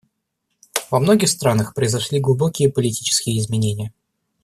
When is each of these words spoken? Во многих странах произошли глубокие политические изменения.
Во 0.89 0.99
многих 0.99 1.29
странах 1.29 1.75
произошли 1.75 2.19
глубокие 2.19 2.71
политические 2.71 3.37
изменения. 3.37 3.93